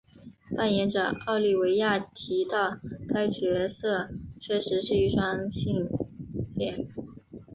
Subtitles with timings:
[0.57, 5.87] 扮演者奥利维亚提到该角色确实是一个双性
[6.55, 6.87] 恋。